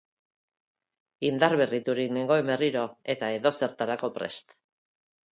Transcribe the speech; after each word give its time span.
Indarberriturik 1.27 2.15
nengoen 2.15 2.49
berriro, 2.51 2.85
eta 3.15 3.29
edozertarako 3.35 4.09
prest. 4.17 4.57